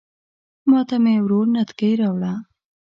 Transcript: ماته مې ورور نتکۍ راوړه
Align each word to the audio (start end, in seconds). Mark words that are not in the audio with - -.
ماته 0.69 0.95
مې 1.03 1.13
ورور 1.23 1.45
نتکۍ 1.55 1.91
راوړه 2.01 2.33